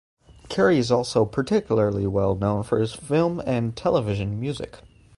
Cary 0.49 0.79
is 0.79 0.91
also 0.91 1.25
particularly 1.25 2.07
well 2.07 2.33
known 2.33 2.63
for 2.63 2.79
his 2.79 2.95
film 2.95 3.39
and 3.45 3.75
television 3.77 4.39
music. 4.39 4.79